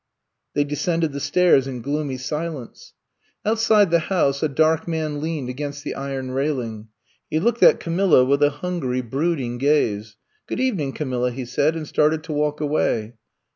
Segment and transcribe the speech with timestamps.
[0.55, 2.93] They descended the stairs in gloomy si lence.
[3.45, 6.87] Outside the house a dark man leaned against the iron railing.
[7.29, 10.17] He looked at Ca milla with a hungry, brooding gaze.
[10.47, 13.13] Good evening, Camilla," he said, and started to walk away.